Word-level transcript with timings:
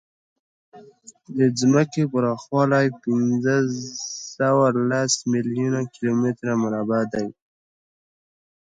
د 1.37 1.39
ځمکې 1.59 2.03
پراخوالی 2.13 2.87
پینځهسوهلس 3.03 5.13
میلیونه 5.33 5.81
کیلومتره 5.93 6.53
مربع 6.63 7.01
دی. 7.13 7.27